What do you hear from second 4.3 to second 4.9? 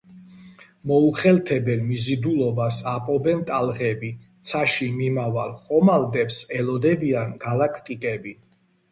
ცაში